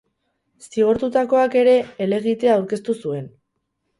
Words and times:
Zigortutakoak 0.67 1.57
ere 1.61 1.75
helegitea 2.05 2.57
aurkeztu 2.61 2.99
zuen. 3.05 3.29